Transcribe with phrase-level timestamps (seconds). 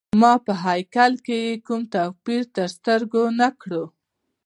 [0.21, 3.71] ما په هیکل کي یې کوم توپیر تر سترګو نه کړ.